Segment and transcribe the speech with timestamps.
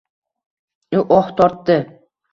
[1.01, 1.77] U oh tortdi: